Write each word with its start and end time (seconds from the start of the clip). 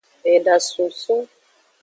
Eda 0.33 0.55
sunsun. 0.59 1.21